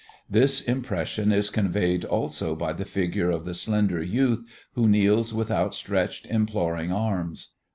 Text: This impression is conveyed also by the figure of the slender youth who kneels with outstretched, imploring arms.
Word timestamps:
This 0.27 0.61
impression 0.63 1.31
is 1.31 1.51
conveyed 1.51 2.03
also 2.05 2.55
by 2.55 2.73
the 2.73 2.85
figure 2.85 3.29
of 3.29 3.45
the 3.45 3.53
slender 3.53 4.01
youth 4.01 4.43
who 4.73 4.89
kneels 4.89 5.31
with 5.31 5.51
outstretched, 5.51 6.25
imploring 6.25 6.91
arms. 6.91 7.49